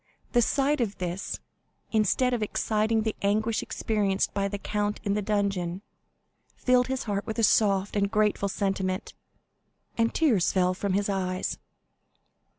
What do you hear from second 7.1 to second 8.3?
with a soft and